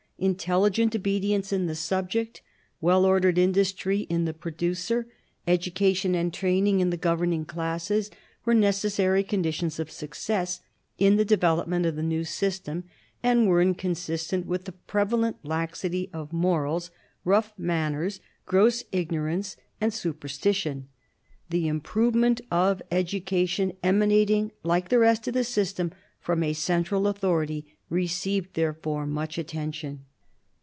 [0.23, 2.43] Intelligent obedience in the subject,
[2.79, 5.07] well ordered industry in the producer,
[5.47, 8.11] education and training in the governing classes
[8.45, 10.61] were necessary conditions of success
[10.99, 12.83] in the development of the new system,
[13.23, 16.91] and were inconsistent with the prevalent laxity of morals,
[17.25, 20.87] rough manners, gross ignor ance, and superstition.
[21.49, 27.75] The improvement of education, emanating, like the rest of the system, from a central authority,
[27.89, 30.05] received therefore much attention.